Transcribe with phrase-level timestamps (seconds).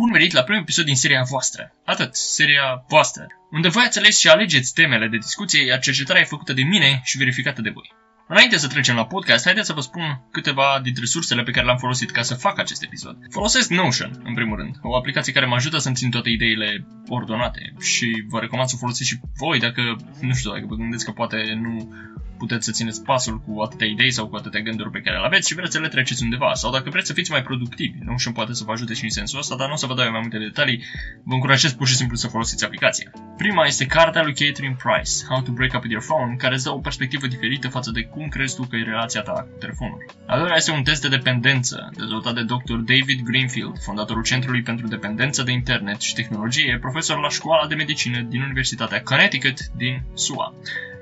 [0.00, 1.72] Bun venit la primul episod din seria voastră.
[1.84, 3.26] Atât, seria voastră.
[3.50, 7.00] Unde voi ați ales și alegeți temele de discuție, iar cercetarea e făcută de mine
[7.04, 7.92] și verificată de voi.
[8.32, 11.76] Înainte să trecem la podcast, haideți să vă spun câteva dintre sursele pe care le-am
[11.76, 13.16] folosit ca să fac acest episod.
[13.30, 17.72] Folosesc Notion, în primul rând, o aplicație care mă ajută să-mi țin toate ideile ordonate
[17.80, 21.10] și vă recomand să o folosiți și voi dacă, nu știu, dacă vă gândiți că
[21.10, 21.94] poate nu
[22.42, 25.48] puteți să țineți pasul cu atâtea idei sau cu atâtea gânduri pe care le aveți
[25.48, 26.50] și vreți să le treceți undeva.
[26.54, 29.10] Sau dacă vreți să fiți mai productivi, nu știu, poate să vă ajute și în
[29.10, 30.82] sensul ăsta, dar nu o să vă dau eu mai multe detalii,
[31.24, 33.10] vă încurajez pur și simplu să folosiți aplicația.
[33.36, 36.64] Prima este cartea lui Catherine Price, How to Break Up With Your Phone, care îți
[36.64, 40.04] dă o perspectivă diferită față de cum crezi tu că e relația ta cu telefonul.
[40.26, 42.74] A doilea este un test de dependență, dezvoltat de Dr.
[42.74, 48.20] David Greenfield, fondatorul Centrului pentru Dependență de Internet și Tehnologie, profesor la Școala de Medicină
[48.20, 50.54] din Universitatea Connecticut din SUA.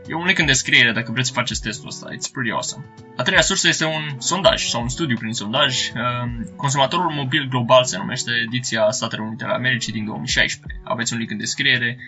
[0.08, 2.06] E un link în descriere dacă vreți să faceți testul ăsta.
[2.12, 2.84] It's pretty awesome.
[3.16, 5.88] A treia sursă este un sondaj sau un studiu prin sondaj.
[5.88, 10.80] Ehm, consumatorul mobil global se numește ediția Statele Unite ale Americii din 2016.
[10.84, 11.98] Aveți un link în descriere.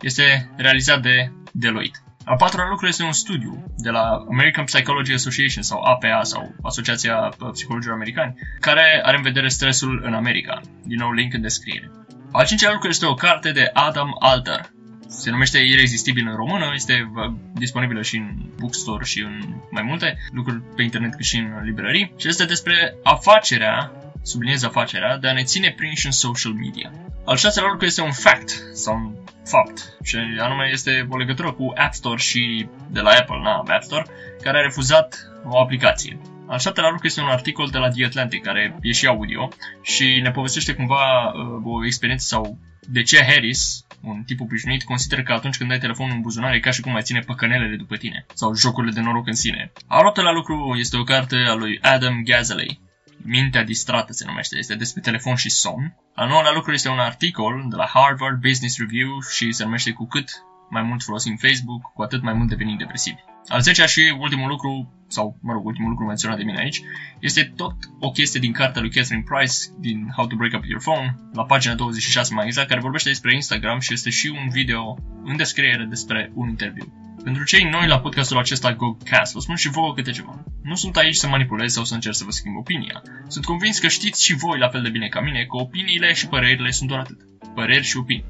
[0.00, 1.98] Este realizat de Deloitte.
[2.24, 7.14] Al patrulea lucru este un studiu de la American Psychology Association sau APA sau Asociația
[7.52, 10.60] Psihologilor Americani, care are în vedere stresul în America.
[10.84, 11.90] Din nou, link în descriere.
[12.32, 14.70] Al cincilea lucru este o carte de Adam Alter,
[15.10, 17.12] se numește Irezistibil în română, este
[17.54, 22.12] disponibilă și în bookstore și în mai multe lucruri pe internet cât și în librării
[22.16, 26.92] și este despre afacerea, subliniez afacerea, de a ne ține prinși în social media.
[27.24, 31.72] Al șaselea lucru este un fact sau un fapt și anume este o legătură cu
[31.76, 34.06] App Store și de la Apple, na, App Store,
[34.42, 36.18] care a refuzat o aplicație.
[36.46, 39.48] Al șaptelea lucru este un articol de la The Atlantic, care e și audio
[39.82, 45.22] și ne povestește cumva uh, o experiență sau de ce Harris, un tip obișnuit, consideră
[45.22, 47.96] că atunci când ai telefonul în buzunar e ca și cum mai ține păcănelele după
[47.96, 49.72] tine sau jocurile de noroc în sine.
[49.86, 52.80] Al optelea lucru este o carte a lui Adam Gazzaley,
[53.24, 55.94] Mintea distrată se numește, este despre telefon și somn.
[56.14, 60.06] Al nouălea lucru este un articol de la Harvard Business Review și se numește Cu
[60.06, 60.30] cât
[60.70, 63.20] mai mult folosim Facebook, cu atât mai mult devenim depresivi.
[63.48, 66.82] Al zecea și ultimul lucru, sau mă rog, ultimul lucru menționat de mine aici,
[67.20, 70.82] este tot o chestie din cartea lui Catherine Price, din How to Break Up Your
[70.82, 74.98] Phone, la pagina 26 mai exact, care vorbește despre Instagram și este și un video
[75.24, 77.09] în descriere despre un interviu.
[77.24, 80.44] Pentru cei noi la podcastul acesta GoCast, vă spun și vouă câte ceva.
[80.62, 83.02] Nu sunt aici să manipulez sau să încerc să vă schimb opinia.
[83.28, 86.28] Sunt convins că știți și voi la fel de bine ca mine că opiniile și
[86.28, 87.16] părerile sunt doar atât.
[87.54, 88.24] Păreri și opinii.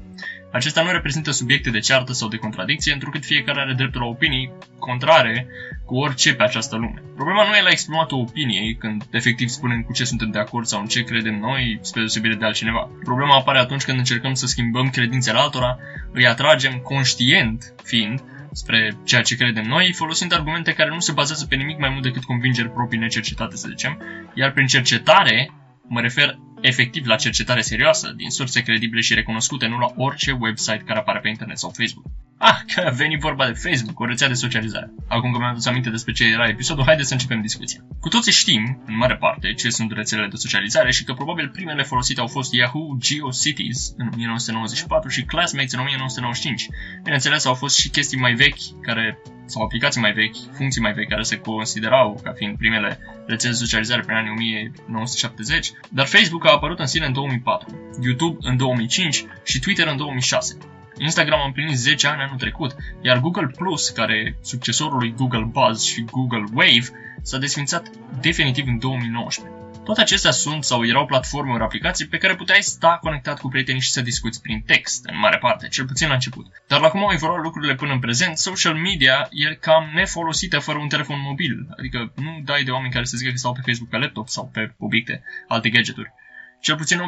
[0.51, 4.51] Acestea nu reprezintă subiecte de ceartă sau de contradicție, întrucât fiecare are dreptul la opinii
[4.79, 5.47] contrare
[5.85, 7.01] cu orice pe această lume.
[7.15, 10.79] Problema nu e la exprimatul opiniei, când efectiv spunem cu ce suntem de acord sau
[10.79, 12.89] în ce credem noi, spre deosebire de altcineva.
[13.03, 15.77] Problema apare atunci când încercăm să schimbăm credințele altora,
[16.11, 21.45] îi atragem conștient fiind spre ceea ce credem noi, folosind argumente care nu se bazează
[21.45, 24.01] pe nimic mai mult decât convingeri proprii necercetate, să zicem,
[24.33, 25.51] iar prin cercetare
[25.87, 30.83] mă refer efectiv la cercetare serioasă, din surse credibile și recunoscute, nu la orice website
[30.85, 32.05] care apare pe internet sau Facebook.
[32.43, 34.93] Ah, că a venit vorba de Facebook, o rețea de socializare.
[35.07, 37.79] Acum că mi-am adus aminte despre ce era episodul, haideți să începem discuția.
[37.99, 41.83] Cu toții știm, în mare parte, ce sunt rețelele de socializare și că probabil primele
[41.83, 46.67] folosite au fost Yahoo GeoCities în 1994 și Classmates în 1995.
[47.03, 51.09] Bineînțeles, au fost și chestii mai vechi care sau aplicații mai vechi, funcții mai vechi
[51.09, 56.51] care se considerau ca fiind primele rețele de socializare prin anii 1970, dar Facebook a
[56.51, 60.57] apărut în sine în 2004, YouTube în 2005 și Twitter în 2006.
[60.97, 65.49] Instagram a împlinit 10 ani anul trecut, iar Google Plus, care e succesorul lui Google
[65.51, 66.87] Buzz și Google Wave,
[67.21, 67.89] s-a desfințat
[68.21, 69.61] definitiv în 2019.
[69.83, 73.81] Toate acestea sunt sau erau platforme ori aplicații pe care puteai sta conectat cu prietenii
[73.81, 76.45] și să discuți prin text, în mare parte, cel puțin la început.
[76.67, 80.77] Dar la cum au evoluat lucrurile până în prezent, social media e cam nefolosită fără
[80.77, 81.67] un telefon mobil.
[81.77, 84.49] Adică nu dai de oameni care să zică că stau pe Facebook pe laptop sau
[84.53, 86.13] pe obiecte, alte gadgeturi.
[86.61, 87.01] Cel puțin 80%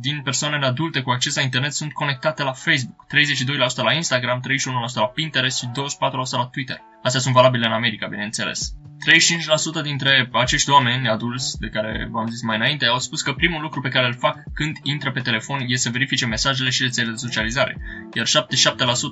[0.00, 4.42] din persoanele adulte cu acces la internet sunt conectate la Facebook, 32% la Instagram,
[4.92, 5.70] 31% la Pinterest și 24%
[6.30, 6.80] la Twitter.
[7.02, 8.74] Astea sunt valabile în America, bineînțeles.
[9.80, 13.62] 35% dintre acești oameni adulți, de care v-am zis mai înainte, au spus că primul
[13.62, 17.12] lucru pe care îl fac când intră pe telefon e să verifice mesajele și rețelele
[17.12, 17.78] de socializare,
[18.14, 18.30] iar 77%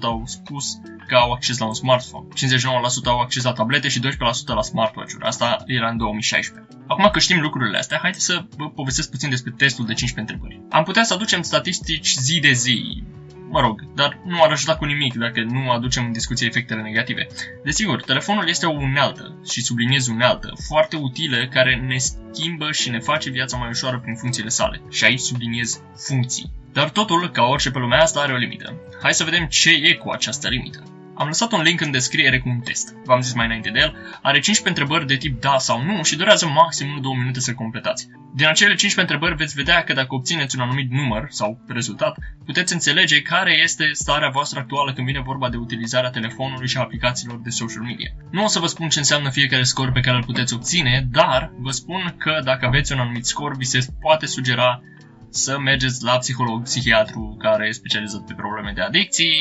[0.02, 2.69] au spus că au acces la un smartphone, 59%
[3.05, 4.02] au acces la tablete și 12%
[4.46, 5.25] la smartwatch-uri.
[5.25, 6.69] Asta era în 2016.
[6.87, 10.61] Acum că știm lucrurile astea, haideți să vă povestesc puțin despre testul de 15 întrebări.
[10.70, 13.02] Am putea să aducem statistici zi de zi,
[13.50, 17.26] Mă rog, dar nu ar ajuta cu nimic dacă nu aducem în discuție efectele negative.
[17.64, 22.98] Desigur, telefonul este o unealtă, și subliniez unealtă, foarte utilă care ne schimbă și ne
[22.98, 24.80] face viața mai ușoară prin funcțiile sale.
[24.90, 26.50] Și aici subliniez funcții.
[26.72, 28.74] Dar totul, ca orice pe lumea asta, are o limită.
[29.02, 30.97] Hai să vedem ce e cu această limită.
[31.19, 32.94] Am lăsat un link în descriere cu un test.
[33.05, 33.97] V-am zis mai înainte de el.
[34.23, 38.09] Are 15 întrebări de tip da sau nu și durează maxim 1-2 minute să completați.
[38.35, 42.73] Din acele 15 întrebări veți vedea că dacă obțineți un anumit număr sau rezultat, puteți
[42.73, 47.41] înțelege care este starea voastră actuală când vine vorba de utilizarea telefonului și a aplicațiilor
[47.41, 48.11] de social media.
[48.31, 51.53] Nu o să vă spun ce înseamnă fiecare scor pe care îl puteți obține, dar
[51.59, 54.82] vă spun că dacă aveți un anumit scor, vi se poate sugera
[55.30, 59.32] să mergeți la psiholog, psihiatru care e specializat pe probleme de adicții,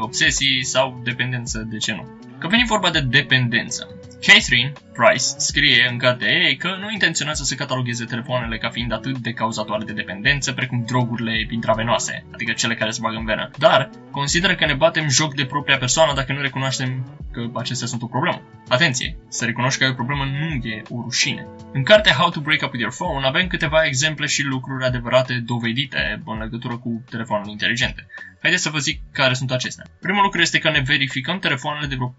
[0.00, 2.06] obsesii sau dependență, de ce nu.
[2.38, 3.88] Că veni vorba de dependență.
[4.20, 9.18] Catherine Price scrie în cartea ei că nu intenționează să catalogheze telefoanele ca fiind atât
[9.18, 13.90] de cauzatoare de dependență precum drogurile intravenoase, adică cele care se bagă în venă, dar
[14.10, 18.06] consideră că ne batem joc de propria persoană dacă nu recunoaștem că acestea sunt o
[18.06, 18.42] problemă.
[18.68, 21.46] Atenție, să recunoști că ai o problemă nu e o rușine.
[21.72, 25.42] În cartea How to Break Up With Your Phone avem câteva exemple și lucruri adevărate
[25.46, 28.06] dovedite în legătură cu telefoanele inteligente.
[28.42, 29.84] Haideți să vă zic care sunt acestea.
[30.00, 32.14] Primul lucru este că ne verificăm telefoanele de vreo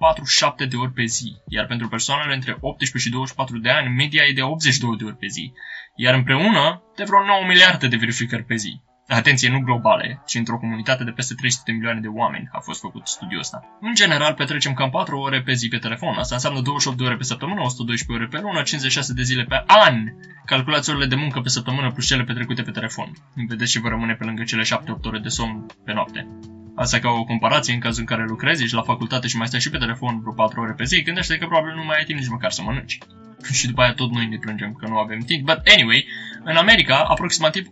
[0.64, 4.24] 4-7 de ori pe zi, iar pentru persoanele între 18 și 24 de ani, media
[4.24, 5.52] e de 82 de ori pe zi,
[5.96, 8.82] iar împreună de vreo 9 miliarde de verificări pe zi.
[9.08, 12.80] Atenție, nu globale, ci într-o comunitate de peste 300 de milioane de oameni a fost
[12.80, 13.78] făcut studiul ăsta.
[13.82, 16.16] În general, petrecem cam 4 ore pe zi pe telefon.
[16.18, 19.64] Asta înseamnă 28 de ore pe săptămână, 112 ore pe lună, 56 de zile pe
[19.68, 19.96] an.
[20.46, 23.12] Calculați orele de muncă pe săptămână plus cele petrecute pe telefon.
[23.48, 24.68] Vedeți ce vă rămâne pe lângă cele 7-8
[25.04, 26.28] ore de somn pe noapte.
[26.84, 29.60] Asta ca o comparație în cazul în care lucrezi, ești la facultate și mai stai
[29.60, 32.20] și pe telefon vreo 4 ore pe zi, gândește că probabil nu mai ai timp
[32.20, 32.98] nici măcar să mănânci.
[33.52, 35.46] Și după aia tot noi ne plângem că nu avem timp.
[35.46, 36.06] But anyway,
[36.44, 37.70] în America, aproximativ 80%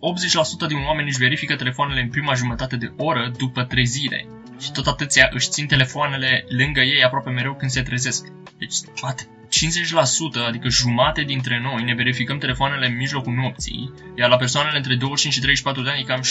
[0.68, 4.28] din oameni își verifică telefoanele în prima jumătate de oră după trezire.
[4.60, 8.28] Și tot atâția își țin telefoanele lângă ei aproape mereu când se trezesc.
[8.58, 8.76] Deci,
[9.48, 14.96] 50%, adică jumate dintre noi, ne verificăm telefoanele în mijlocul nopții, iar la persoanele între
[14.96, 16.22] 25 și 34 de ani e cam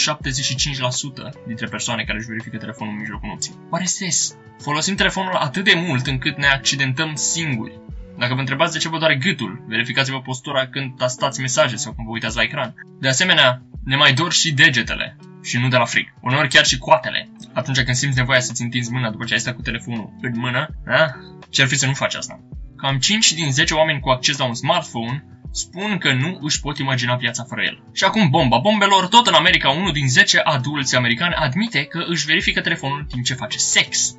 [1.40, 3.54] 75% dintre persoane care își verifică telefonul în mijlocul nopții.
[3.70, 4.36] What is this?
[4.58, 7.80] Folosim telefonul atât de mult încât ne accidentăm singuri.
[8.18, 12.06] Dacă vă întrebați de ce vă doare gâtul, verificați-vă postura când tastați mesaje sau când
[12.06, 12.74] vă uitați la ecran.
[13.00, 16.14] De asemenea, ne mai dor și degetele și nu de la frig.
[16.20, 17.28] Uneori chiar și coatele.
[17.52, 20.68] Atunci când simți nevoia să-ți întinzi mâna după ce ai stat cu telefonul în mână,
[20.84, 21.06] da?
[21.50, 22.40] ce-ar fi să nu faci asta?
[22.76, 26.78] Cam 5 din 10 oameni cu acces la un smartphone spun că nu își pot
[26.78, 27.82] imagina viața fără el.
[27.92, 32.26] Și acum bomba bombelor, tot în America, unul din 10 adulți americani admite că își
[32.26, 34.16] verifică telefonul în timp ce face sex.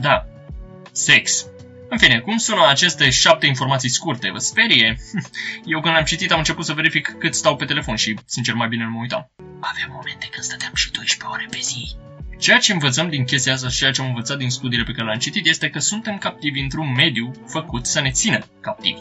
[0.00, 0.24] Da,
[0.92, 1.46] sex.
[1.88, 4.30] În fine, cum sună aceste șapte informații scurte?
[4.30, 4.98] Vă sperie?
[5.64, 8.68] Eu când am citit am început să verific cât stau pe telefon și, sincer, mai
[8.68, 9.30] bine nu mă uitam.
[9.60, 11.96] Avem momente când stăteam și 12 ore pe zi.
[12.38, 15.06] Ceea ce învățăm din chestia asta și ceea ce am învățat din studiile pe care
[15.06, 19.00] le-am citit este că suntem captivi într-un mediu făcut să ne țină captivi.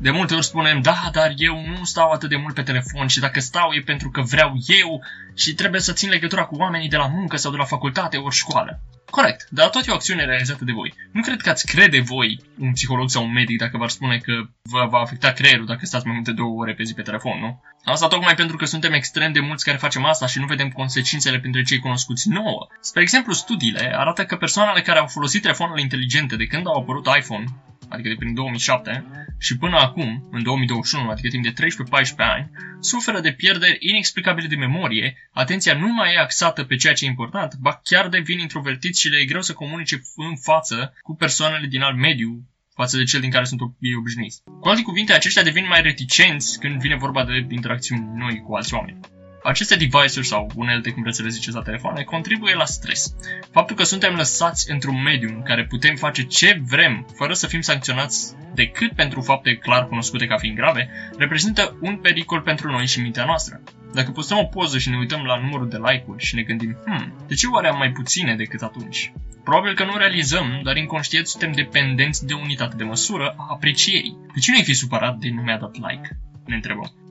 [0.00, 3.20] De multe ori spunem, da, dar eu nu stau atât de mult pe telefon și
[3.20, 5.04] dacă stau e pentru că vreau eu
[5.36, 8.34] și trebuie să țin legătura cu oamenii de la muncă sau de la facultate ori
[8.34, 8.80] școală.
[9.10, 10.94] Corect, dar tot e o acțiune realizată de voi.
[11.12, 14.32] Nu cred că ați crede voi, un psiholog sau un medic, dacă v-ar spune că
[14.62, 17.62] vă va afecta creierul dacă stați mai multe două ore pe zi pe telefon, nu?
[17.84, 21.40] Asta tocmai pentru că suntem extrem de mulți care facem asta și nu vedem consecințele
[21.40, 22.66] printre cei cunoscuți nouă.
[22.80, 27.06] Spre exemplu, studiile arată că persoanele care au folosit telefoanele inteligente de când au apărut
[27.18, 27.44] iPhone
[27.88, 29.04] adică de prin 2007,
[29.38, 32.50] și până acum, în 2021, adică timp de 13-14 ani,
[32.80, 37.08] suferă de pierderi inexplicabile de memorie, atenția nu mai e axată pe ceea ce e
[37.08, 41.66] important, ba chiar devin introvertiți și le e greu să comunice în față cu persoanele
[41.66, 42.42] din alt mediu
[42.74, 44.42] față de cel din care sunt ei obișnuiți.
[44.60, 48.74] Cu alte cuvinte, aceștia devin mai reticenți când vine vorba de interacțiuni noi cu alți
[48.74, 49.00] oameni.
[49.48, 53.14] Aceste device-uri sau unelte, cum vreți să le ziceți la telefoane, contribuie la stres.
[53.50, 57.60] Faptul că suntem lăsați într-un mediu în care putem face ce vrem, fără să fim
[57.60, 63.00] sancționați decât pentru fapte clar cunoscute ca fiind grave, reprezintă un pericol pentru noi și
[63.00, 63.60] mintea noastră.
[63.94, 67.24] Dacă postăm o poză și ne uităm la numărul de like-uri și ne gândim, hmm,
[67.26, 69.12] de ce oare am mai puține decât atunci?
[69.44, 74.18] Probabil că nu realizăm, dar inconștient suntem dependenți de unitate de măsură a aprecierii.
[74.34, 76.18] De ce nu ai fi supărat de nu mi-a dat like?
[76.46, 77.07] Ne întrebăm.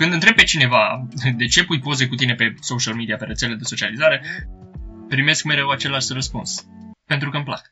[0.00, 3.54] Când întreb pe cineva de ce pui poze cu tine pe social media, pe rețele
[3.54, 4.22] de socializare,
[5.08, 6.66] primesc mereu același răspuns.
[7.06, 7.62] Pentru că îmi plac.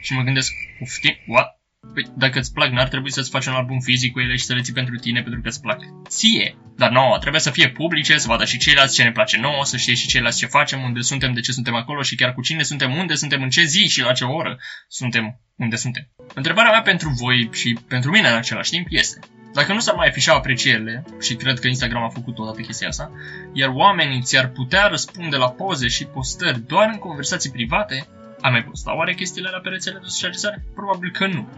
[0.00, 1.60] Și mă gândesc, ufti, what?
[1.94, 4.54] Păi, dacă îți plac, n-ar trebui să-ți faci un album fizic cu ele și să
[4.54, 5.80] le ții pentru tine pentru că îți plac.
[6.08, 6.56] Ție!
[6.76, 9.76] Dar nouă, trebuie să fie publice, să vadă și ceilalți ce ne place nouă, să
[9.76, 12.62] știe și ceilalți ce facem, unde suntem, de ce suntem acolo și chiar cu cine
[12.62, 16.08] suntem, unde suntem, în ce zi și la ce oră suntem, unde suntem.
[16.34, 19.18] Întrebarea mea pentru voi și pentru mine în același timp este,
[19.52, 23.10] dacă nu s-ar mai afișa aprecierile, și cred că Instagram a făcut toată chestia asta,
[23.52, 28.06] iar oamenii ți-ar putea răspunde la poze și postări doar în conversații private,
[28.40, 30.64] am mai posta oare chestiile la pe rețele de socializare?
[30.74, 31.48] Probabil că nu.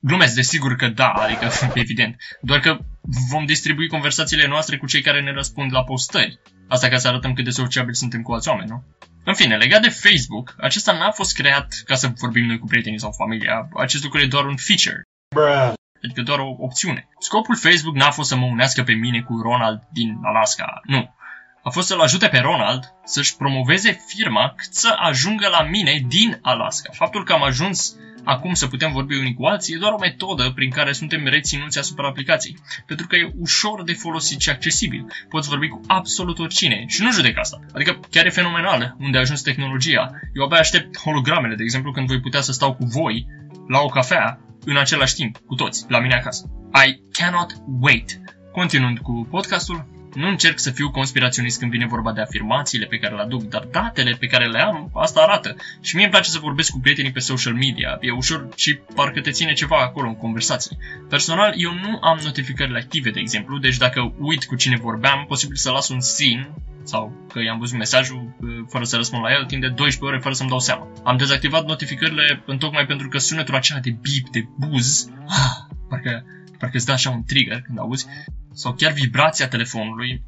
[0.00, 2.16] Glumesc, desigur că da, adică evident.
[2.40, 2.78] Doar că
[3.30, 6.38] vom distribui conversațiile noastre cu cei care ne răspund la postări.
[6.68, 8.84] Asta ca să arătăm cât de sociabili suntem cu alți oameni, nu?
[9.24, 13.00] În fine, legat de Facebook, acesta n-a fost creat ca să vorbim noi cu prietenii
[13.00, 13.68] sau familia.
[13.74, 15.02] Acest lucru e doar un feature.
[15.34, 15.72] Bruh.
[16.04, 17.08] Adică doar o opțiune.
[17.18, 20.80] Scopul Facebook n-a fost să mă unească pe mine cu Ronald din Alaska.
[20.84, 21.14] Nu.
[21.62, 26.38] A fost să-l ajute pe Ronald să-și promoveze firma cât să ajungă la mine din
[26.42, 26.90] Alaska.
[26.92, 30.50] Faptul că am ajuns acum să putem vorbi unii cu alții e doar o metodă
[30.50, 32.58] prin care suntem reținuți asupra aplicației.
[32.86, 35.06] Pentru că e ușor de folosit și accesibil.
[35.28, 37.60] Poți vorbi cu absolut oricine și nu judec asta.
[37.74, 40.10] Adică chiar e fenomenal unde a ajuns tehnologia.
[40.34, 43.26] Eu abia aștept hologramele, de exemplu, când voi putea să stau cu voi
[43.68, 46.50] la o cafea în același timp, cu toți, la mine acasă.
[46.86, 48.20] I cannot wait.
[48.52, 53.14] Continuând cu podcastul, nu încerc să fiu conspiraționist când vine vorba de afirmațiile pe care
[53.14, 55.56] le aduc, dar datele pe care le am, asta arată.
[55.80, 57.98] Și mie îmi place să vorbesc cu prietenii pe social media.
[58.00, 60.78] E ușor și parcă te ține ceva acolo în conversații.
[61.08, 65.56] Personal, eu nu am notificările active, de exemplu, deci dacă uit cu cine vorbeam, posibil
[65.56, 66.48] să las un sin
[66.82, 70.18] sau că i-am văzut mesajul uh, fără să răspund la el timp de 12 ore
[70.22, 70.88] fără să-mi dau seama.
[71.04, 76.24] Am dezactivat notificările tocmai pentru că sunetul acela de bip, de buz, ah, parcă,
[76.60, 78.06] parcă îți dă așa un trigger când auzi,
[78.54, 80.22] sau chiar vibrația telefonului,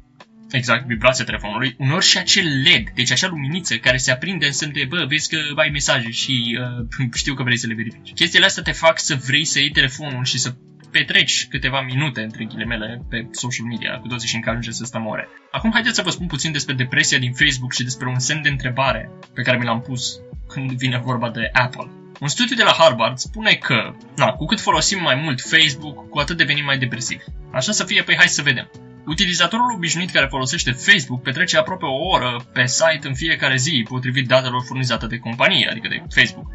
[0.51, 4.73] exact, vibrația telefonului, uneori și acel LED, deci acea luminiță care se aprinde în semn
[4.73, 6.59] de, bă, vezi că ai mesaje și
[6.99, 8.13] uh, știu că vrei să le verifici.
[8.13, 10.55] Chestiile astea te fac să vrei să iei telefonul și să
[10.97, 15.05] petreci câteva minute, între ghilimele, pe social media, cu toții și încă ajunge să stăm
[15.07, 15.27] ore.
[15.51, 18.49] Acum haideți să vă spun puțin despre depresia din Facebook și despre un semn de
[18.49, 21.89] întrebare pe care mi l-am pus când vine vorba de Apple.
[22.19, 26.19] Un studiu de la Harvard spune că, na, cu cât folosim mai mult Facebook, cu
[26.19, 27.23] atât devenim mai depresivi.
[27.51, 28.71] Așa să fie, păi hai să vedem.
[29.05, 34.27] Utilizatorul obișnuit care folosește Facebook petrece aproape o oră pe site în fiecare zi, potrivit
[34.27, 36.45] datelor furnizate de companie, adică de Facebook.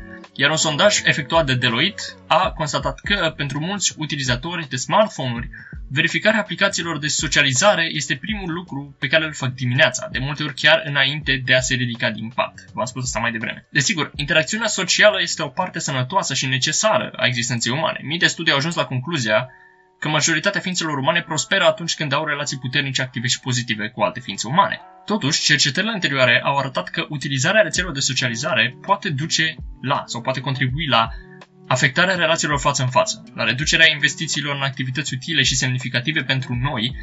[0.40, 5.48] Iar un sondaj efectuat de Deloitte a constatat că, pentru mulți utilizatori de smartphone-uri,
[5.90, 10.54] verificarea aplicațiilor de socializare este primul lucru pe care îl fac dimineața, de multe ori
[10.54, 12.64] chiar înainte de a se ridica din pat.
[12.72, 13.66] V-am spus asta mai devreme.
[13.70, 18.00] Desigur, interacțiunea socială este o parte sănătoasă și necesară a existenței umane.
[18.02, 19.48] Mii de studii au ajuns la concluzia
[19.98, 24.20] că majoritatea ființelor umane prosperă atunci când au relații puternice, active și pozitive cu alte
[24.20, 24.80] ființe umane.
[25.04, 30.40] Totuși, cercetările anterioare au arătat că utilizarea rețelelor de socializare poate duce la sau poate
[30.40, 31.08] contribui la
[31.68, 36.96] afectarea relațiilor față în față, la reducerea investițiilor în activități utile și semnificative pentru noi,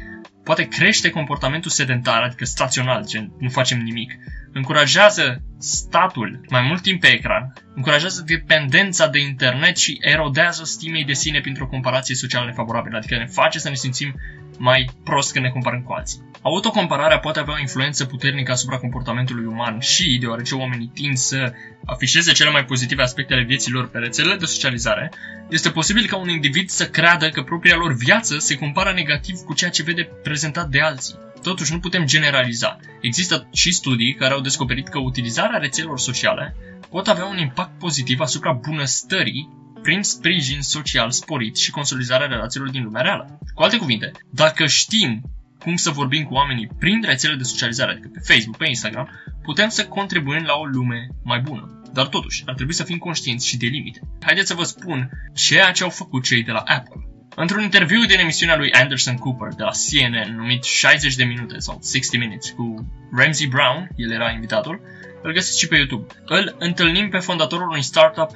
[0.44, 4.12] poate crește comportamentul sedentar, adică stațional, gen nu facem nimic,
[4.56, 11.12] încurajează statul mai mult timp pe ecran, încurajează dependența de internet și erodează stimei de
[11.12, 14.14] sine printr-o comparație socială nefavorabilă, adică ne face să ne simțim
[14.58, 16.24] mai prost când ne comparăm cu alții.
[16.42, 21.52] Autocompararea poate avea o influență puternică asupra comportamentului uman și, deoarece oamenii tind să
[21.84, 25.12] afișeze cele mai pozitive aspecte ale vieții lor pe rețelele de socializare,
[25.48, 29.54] este posibil ca un individ să creadă că propria lor viață se compară negativ cu
[29.54, 31.14] ceea ce vede prezentat de alții.
[31.46, 32.78] Totuși, nu putem generaliza.
[33.00, 36.56] Există și studii care au descoperit că utilizarea rețelelor sociale
[36.90, 39.48] pot avea un impact pozitiv asupra bunăstării
[39.82, 43.38] prin sprijin social sporit și consolidarea relațiilor din lumea reală.
[43.54, 45.22] Cu alte cuvinte, dacă știm
[45.58, 49.08] cum să vorbim cu oamenii prin rețele de socializare, adică pe Facebook, pe Instagram,
[49.42, 51.80] putem să contribuim la o lume mai bună.
[51.92, 54.00] Dar totuși, ar trebui să fim conștienți și de limite.
[54.22, 57.15] Haideți să vă spun ceea ce au făcut cei de la Apple.
[57.38, 61.80] Într-un interviu din emisiunea lui Anderson Cooper de la CNN, numit 60 de minute sau
[61.82, 64.80] 60 Minutes, cu Ramsey Brown, el era invitatul,
[65.22, 66.06] îl găsiți și pe YouTube.
[66.26, 68.30] Îl întâlnim pe fondatorul unui startup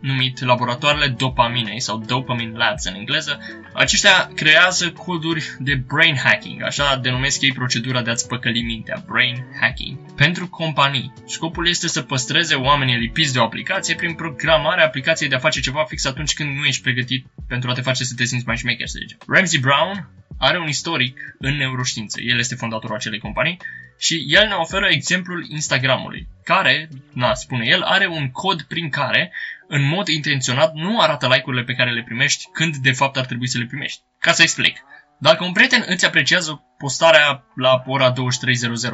[0.00, 3.38] numit laboratoarele dopaminei sau dopamine labs în engleză.
[3.72, 9.44] Aceștia creează coduri de brain hacking, așa denumesc ei procedura de a-ți păcăli mintea, brain
[9.60, 11.12] hacking, pentru companii.
[11.26, 15.60] Scopul este să păstreze oamenii lipiți de o aplicație prin programarea aplicației de a face
[15.60, 18.56] ceva fix atunci când nu ești pregătit pentru a te face să te simți mai
[18.56, 19.18] șmecher, să zicem.
[19.26, 20.08] Ramsey Brown
[20.42, 22.20] are un istoric în neuroștiință.
[22.20, 23.58] El este fondatorul acelei companii
[23.98, 29.32] și el ne oferă exemplul Instagramului, care, na, spune el, are un cod prin care
[29.68, 33.48] în mod intenționat nu arată like-urile pe care le primești când de fapt ar trebui
[33.48, 34.00] să le primești.
[34.18, 34.84] Ca să explic.
[35.28, 38.16] Dacă un prieten îți apreciază postarea la ora 23.00,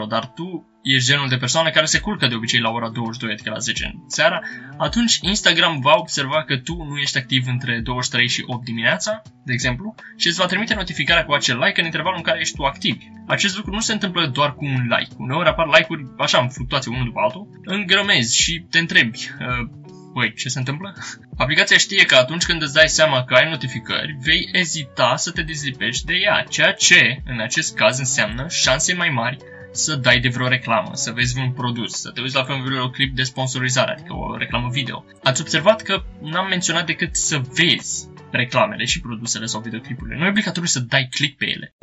[0.09, 3.51] dar tu ești genul de persoană care se culcă de obicei la ora 22, adică
[3.51, 4.41] la 10 în seara,
[4.77, 9.53] atunci Instagram va observa că tu nu ești activ între 23 și 8 dimineața, de
[9.53, 12.63] exemplu, și îți va trimite notificarea cu acel like în intervalul în care ești tu
[12.63, 13.03] activ.
[13.27, 15.15] Acest lucru nu se întâmplă doar cu un like.
[15.19, 19.69] Uneori apar like-uri așa în fluctuație unul după altul, îngrămezi și te întrebi, uh,
[20.13, 20.95] Băi, ce se întâmplă?
[21.37, 25.43] Aplicația știe că atunci când îți dai seama că ai notificări, vei ezita să te
[25.43, 29.37] dezlipești de ea, ceea ce, în acest caz, înseamnă șanse mai mari
[29.73, 33.15] să dai de vreo reclamă, să vezi vreun produs, să te uiți la un clip
[33.15, 35.05] de sponsorizare, adică o reclamă video.
[35.23, 40.17] Ați observat că n-am menționat decât să vezi reclamele și produsele sau videoclipurile.
[40.17, 41.75] Nu e obligatoriu să dai click pe ele.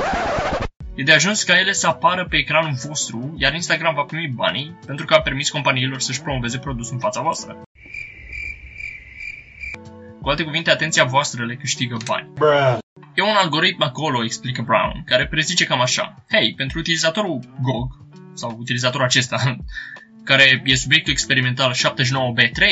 [0.95, 4.79] E de ajuns ca ele să apară pe ecranul vostru, iar Instagram va primi banii
[4.85, 7.61] pentru că a permis companiilor să-și promoveze produsul în fața voastră.
[10.25, 12.29] Cu alte cuvinte, atenția voastră le câștigă bani.
[12.33, 12.77] Bruh.
[13.13, 16.25] E un algoritm acolo, explică Brown, care prezice cam așa.
[16.31, 17.91] Hei, pentru utilizatorul GOG,
[18.33, 19.57] sau utilizatorul acesta,
[20.29, 22.63] care e subiectul experimental 79B3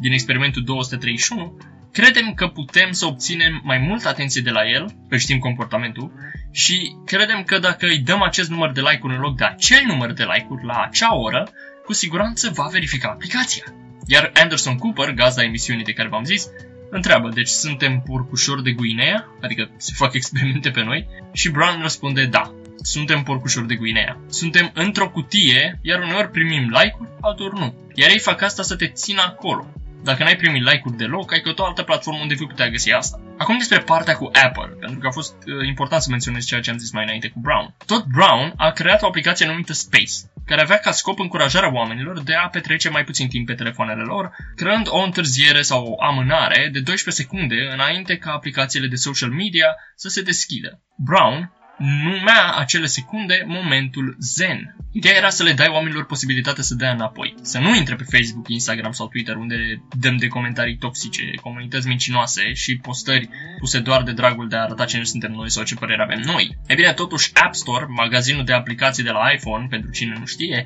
[0.00, 1.58] din experimentul 231,
[1.92, 6.12] credem că putem să obținem mai multă atenție de la el, că știm comportamentul,
[6.50, 10.12] și credem că dacă îi dăm acest număr de like-uri în loc de acel număr
[10.12, 11.48] de like-uri la acea oră,
[11.84, 13.64] cu siguranță va verifica aplicația.
[14.06, 16.48] Iar Anderson Cooper, gazda emisiunii de care v-am zis,
[16.92, 19.28] întreabă, deci suntem porcușori de Guinea?
[19.40, 21.08] Adică se fac experimente pe noi?
[21.32, 24.16] Și Brown răspunde, da, suntem porcușori de Guinea.
[24.28, 27.74] Suntem într-o cutie, iar uneori primim like-uri, altor nu.
[27.94, 29.66] Iar ei fac asta să te țină acolo.
[30.04, 33.20] Dacă n-ai primit like-uri deloc, ai că o altă platformă unde vei putea găsi asta.
[33.38, 36.70] Acum despre partea cu Apple, pentru că a fost uh, important să menționez ceea ce
[36.70, 37.74] am zis mai înainte cu Brown.
[37.86, 40.12] Tot Brown a creat o aplicație numită Space,
[40.46, 44.30] care avea ca scop încurajarea oamenilor de a petrece mai puțin timp pe telefoanele lor,
[44.56, 49.76] creând o întârziere sau o amânare de 12 secunde înainte ca aplicațiile de social media
[49.96, 50.82] să se deschidă.
[50.96, 54.76] Brown numea acele secunde momentul zen.
[54.92, 57.34] Ideea era să le dai oamenilor posibilitatea să dea înapoi.
[57.42, 62.52] Să nu intre pe Facebook, Instagram sau Twitter unde dăm de comentarii toxice, comunități mincinoase
[62.52, 66.02] și postări puse doar de dragul de a arăta cine suntem noi sau ce părere
[66.02, 66.58] avem noi.
[66.66, 70.64] E bine, totuși App Store, magazinul de aplicații de la iPhone, pentru cine nu știe,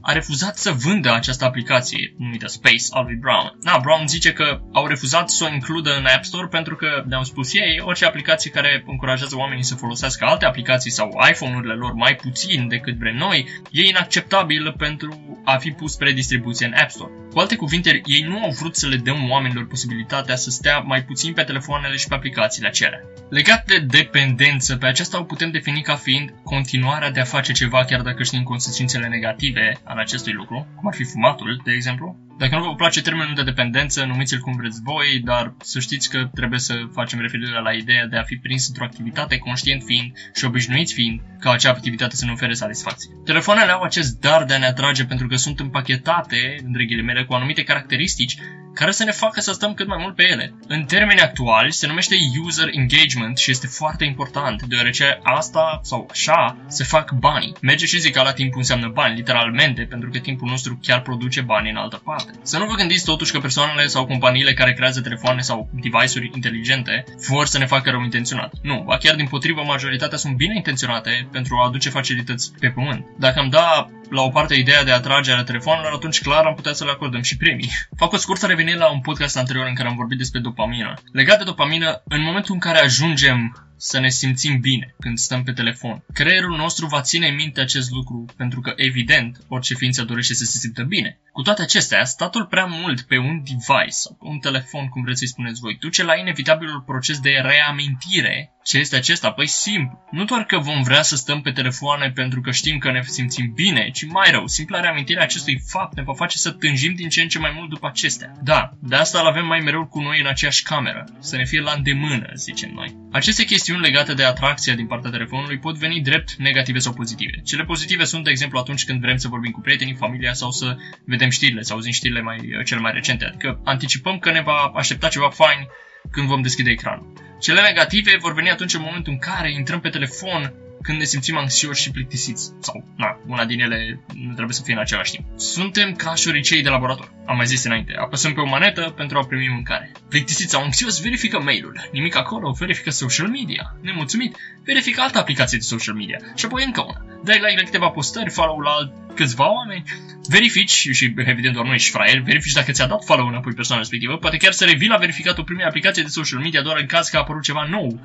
[0.00, 3.58] a refuzat să vândă această aplicație numită Space al lui Brown.
[3.60, 7.24] Da, Brown zice că au refuzat să o includă în App Store pentru că, ne-au
[7.24, 12.14] spus ei, orice aplicație care încurajează oamenii să folosească alte aplicații sau iPhone-urile lor mai
[12.14, 17.12] puțin decât vrem noi, e inacceptabil pentru a fi pus spre distribuție în App Store.
[17.38, 21.04] Cu alte cuvinte, ei nu au vrut să le dăm oamenilor posibilitatea să stea mai
[21.04, 23.00] puțin pe telefoanele și pe aplicațiile acelea.
[23.28, 27.84] Legat de dependență, pe aceasta o putem defini ca fiind continuarea de a face ceva
[27.84, 32.16] chiar dacă știm consecințele negative ale acestui lucru, cum ar fi fumatul, de exemplu.
[32.38, 36.30] Dacă nu vă place termenul de dependență, numiți-l cum vreți voi, dar să știți că
[36.34, 40.44] trebuie să facem referire la ideea de a fi prins într-o activitate conștient fiind și
[40.44, 43.10] obișnuiți fiind ca acea activitate să ne ofere satisfacție.
[43.24, 47.32] Telefoanele au acest dar de a ne atrage pentru că sunt împachetate, între ghilimele, cu
[47.32, 48.36] anumite caracteristici
[48.78, 50.54] care să ne facă să stăm cât mai mult pe ele.
[50.66, 52.14] În termeni actuali se numește
[52.44, 57.52] user engagement și este foarte important, deoarece asta sau așa se fac bani.
[57.60, 61.40] Merge și zic că la timp înseamnă bani, literalmente, pentru că timpul nostru chiar produce
[61.40, 62.30] bani în altă parte.
[62.42, 67.04] Să nu vă gândiți totuși că persoanele sau companiile care creează telefoane sau device-uri inteligente
[67.28, 68.52] vor să ne facă rău intenționat.
[68.62, 73.06] Nu, ba chiar din potrivă majoritatea sunt bine intenționate pentru a aduce facilități pe pământ.
[73.16, 76.72] Dacă am da la o parte ideea de atragere a telefonelor, atunci clar am putea
[76.72, 77.70] să le acordăm și premii.
[77.96, 80.94] Fac o scurtă revenire la un podcast anterior în care am vorbit despre dopamină.
[81.12, 85.52] Legat de dopamină, în momentul în care ajungem să ne simțim bine când stăm pe
[85.52, 86.02] telefon.
[86.12, 90.58] Creierul nostru va ține minte acest lucru pentru că, evident, orice ființă dorește să se
[90.58, 91.18] simtă bine.
[91.32, 95.18] Cu toate acestea, statul prea mult pe un device sau pe un telefon, cum vreți
[95.18, 98.52] să-i spuneți voi, duce la inevitabilul proces de reamintire.
[98.64, 99.30] Ce este acesta?
[99.30, 100.04] Păi simplu.
[100.10, 103.52] Nu doar că vom vrea să stăm pe telefoane pentru că știm că ne simțim
[103.54, 107.08] bine, ci mai rău, simpla reamintire a acestui fapt ne va face să tânjim din
[107.08, 108.32] ce în ce mai mult după acestea.
[108.48, 111.60] Da, de asta îl avem mai mereu cu noi în aceeași cameră, să ne fie
[111.60, 112.96] la îndemână, zicem noi.
[113.12, 117.40] Aceste chestiuni legate de atracția din partea telefonului pot veni drept negative sau pozitive.
[117.44, 120.76] Cele pozitive sunt, de exemplu, atunci când vrem să vorbim cu prietenii, familia sau să
[121.04, 123.24] vedem știrile, să auzim știrile mai, cele mai recente.
[123.24, 125.66] Adică anticipăm că ne va aștepta ceva fain
[126.10, 127.12] când vom deschide ecranul.
[127.40, 130.52] Cele negative vor veni atunci în momentul în care intrăm pe telefon
[130.82, 132.52] când ne simțim anxioși și plictisiți.
[132.60, 135.26] Sau, na, una din ele nu trebuie să fie în același timp.
[135.38, 137.12] Suntem ca șoricei de laborator.
[137.26, 137.92] Am mai zis înainte.
[137.96, 139.92] Apăsăm pe o manetă pentru a primi mâncare.
[140.08, 141.88] Plictisiți sau anxios, verifică mail-ul.
[141.92, 143.76] Nimic acolo, verifică social media.
[143.82, 146.18] Nemulțumit, verifică altă aplicație de social media.
[146.34, 147.04] Și apoi încă una.
[147.24, 149.82] Dai like la câteva postări, follow la alt câțiva oameni,
[150.28, 154.16] verifici, și evident doar nu ești fraier, verifici dacă ți-a dat follow înapoi persoana respectivă,
[154.16, 157.16] poate chiar să revii la verificatul primei aplicație de social media doar în caz că
[157.16, 158.00] a apărut ceva nou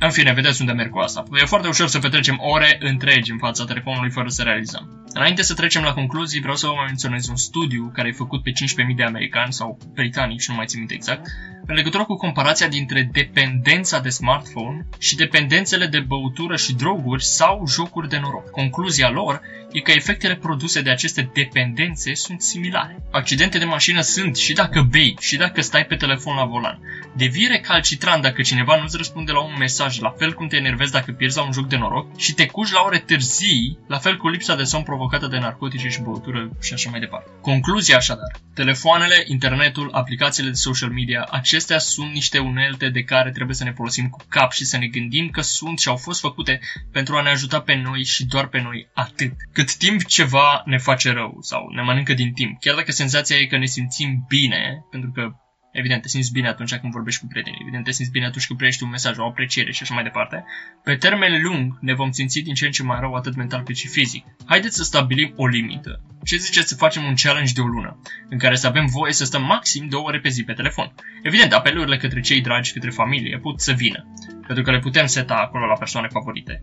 [0.00, 1.22] în fine, vedeți unde merg cu asta.
[1.32, 4.99] E foarte ușor să petrecem ore întregi în fața telefonului fără să realizăm.
[5.12, 8.50] Înainte să trecem la concluzii, vreau să vă menționez un studiu care e făcut pe
[8.50, 11.26] 15.000 de americani sau britanici, nu mai țin minte exact,
[11.66, 17.66] în legătură cu comparația dintre dependența de smartphone și dependențele de băutură și droguri sau
[17.66, 18.50] jocuri de noroc.
[18.50, 19.40] Concluzia lor
[19.72, 23.02] e că efectele produse de aceste dependențe sunt similare.
[23.10, 26.78] Accidente de mașină sunt și dacă bei și dacă stai pe telefon la volan.
[27.16, 31.12] Devii recalcitrant dacă cineva nu-ți răspunde la un mesaj, la fel cum te enervezi dacă
[31.12, 34.28] pierzi la un joc de noroc și te cuci la ore târzii, la fel cu
[34.28, 37.30] lipsa de somn provocată de narcotice și băutură și așa mai departe.
[37.40, 38.30] Concluzia așadar.
[38.54, 43.72] Telefoanele, internetul, aplicațiile de social media, acestea sunt niște unelte de care trebuie să ne
[43.72, 46.60] folosim cu cap și să ne gândim că sunt și au fost făcute
[46.92, 49.32] pentru a ne ajuta pe noi și doar pe noi atât.
[49.52, 53.46] Cât timp ceva ne face rău sau ne mănâncă din timp, chiar dacă senzația e
[53.46, 55.32] că ne simțim bine, pentru că
[55.72, 58.58] Evident, te simți bine atunci când vorbești cu prietenii, evident, te simți bine atunci când
[58.58, 60.44] primești un mesaj, o apreciere și așa mai departe.
[60.84, 63.76] Pe termen lung ne vom simți din ce în ce mai rău, atât mental cât
[63.76, 64.24] și fizic.
[64.44, 66.02] Haideți să stabilim o limită.
[66.24, 69.24] Ce ziceți să facem un challenge de o lună, în care să avem voie să
[69.24, 70.92] stăm maxim două ore pe zi pe telefon?
[71.22, 74.06] Evident, apelurile către cei dragi, către familie, pot să vină,
[74.50, 76.62] pentru că le putem seta acolo la persoane favorite.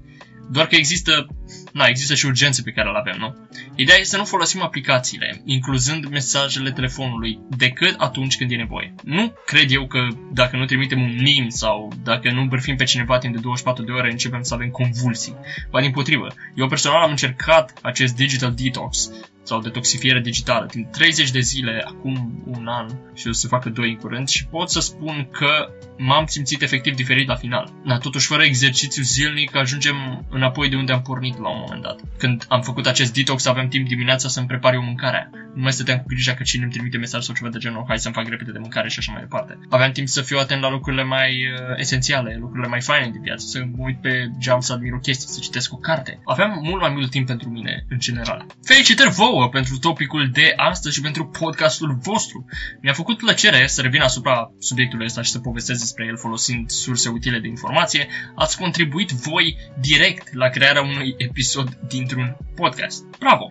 [0.50, 1.28] Doar că există,
[1.74, 3.48] na, există și urgențe pe care le avem, nu?
[3.76, 8.94] Ideea este să nu folosim aplicațiile, incluzând mesajele telefonului, decât atunci când e nevoie.
[9.04, 13.18] Nu cred eu că dacă nu trimitem un nim sau dacă nu bărfim pe cineva
[13.18, 15.36] timp de 24 de ore, începem să avem convulsii.
[15.70, 19.12] Ba din potrivă, eu personal am încercat acest digital detox
[19.48, 23.90] sau detoxifiere digitală timp 30 de zile, acum un an și o să facă doi
[23.90, 27.74] în curând și pot să spun că m-am simțit efectiv diferit la final.
[27.86, 32.00] Dar totuși fără exercițiu zilnic ajungem înapoi de unde am pornit la un moment dat.
[32.18, 35.30] Când am făcut acest detox avem timp dimineața să-mi prepar eu mâncarea.
[35.56, 38.00] Nu mai stăteam cu grija că cine îmi trimite mesaj sau ceva de genul, hai
[38.00, 39.60] să-mi fac repede de mâncare și așa mai departe.
[39.70, 43.46] Aveam timp să fiu atent la lucrurile mai uh, esențiale, lucrurile mai faine din viață,
[43.48, 46.20] să mă uit pe geam să admir o chestie, să citesc o carte.
[46.26, 48.46] Aveam mult mai mult timp pentru mine în general.
[48.64, 52.46] Felicitări vouă pentru topicul de astăzi și pentru podcastul vostru.
[52.82, 57.10] Mi-a făcut plăcere să revin asupra subiectului ăsta și să povestesc despre el folosind surse
[57.10, 58.08] utile de informație.
[58.36, 63.04] Ați contribuit voi direct la crearea unui episod dintr-un podcast.
[63.20, 63.50] Bravo!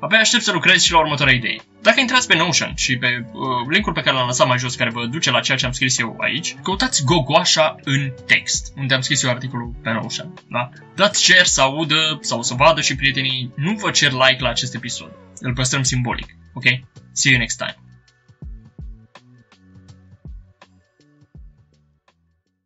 [0.00, 1.56] Abia aștept să lucrez și la următoarea idee.
[1.82, 4.90] Dacă intrați pe Notion și pe uh, linkul pe care l-am lăsat mai jos, care
[4.90, 9.00] vă duce la ceea ce am scris eu aici, căutați Gogoașa în text, unde am
[9.00, 10.34] scris eu articolul pe Notion.
[10.48, 10.68] Da?
[10.94, 13.52] Dați share să audă sau să vadă și prietenii.
[13.56, 15.10] Nu vă cer like la acest episod.
[15.38, 16.36] Îl păstrăm simbolic.
[16.54, 16.64] Ok?
[17.12, 17.89] See you next time.